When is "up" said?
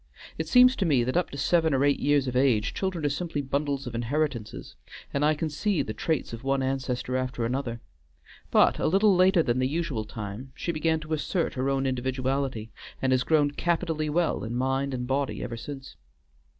1.15-1.29